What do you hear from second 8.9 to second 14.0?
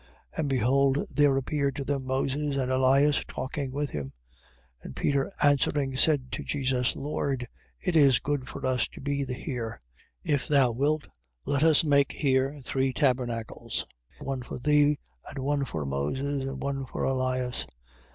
be here: if thou wilt, let us make here three tabernacles,